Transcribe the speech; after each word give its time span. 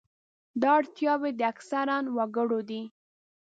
دا 0.61 0.69
اړتیاوې 0.79 1.31
د 1.35 1.41
اکثرو 1.51 1.97
وګړو 2.15 2.59
دي. 2.69 2.81